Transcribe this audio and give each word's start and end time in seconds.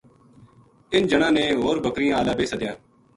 اِن 0.93 1.01
جناں 1.11 1.31
نے 1.37 1.45
ھور 1.61 1.77
بکریاں 1.83 2.15
ہالا 2.17 2.33
بے 2.37 2.45
سدیا 2.51 2.73